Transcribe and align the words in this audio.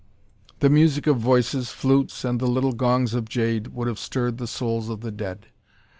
The 0.61 0.69
music 0.71 1.05
of 1.05 1.17
voices, 1.17 1.69
flutes, 1.69 2.25
and 2.25 2.39
the 2.39 2.47
little 2.47 2.71
gongs 2.71 3.13
of 3.13 3.29
jade, 3.29 3.67
would 3.67 3.87
have 3.87 3.99
stirred 3.99 4.39
the 4.39 4.47
souls 4.47 4.89
of 4.89 5.01
the 5.01 5.11
dead. 5.11 5.45